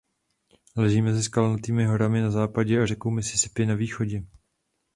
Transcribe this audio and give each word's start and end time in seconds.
Leží 0.75 1.01
mezi 1.01 1.23
Skalnatými 1.23 1.85
horami 1.85 2.21
na 2.21 2.31
západě 2.31 2.81
a 2.81 2.85
řekou 2.85 3.09
Mississippi 3.11 3.65
na 3.65 3.75
východě. 3.75 4.23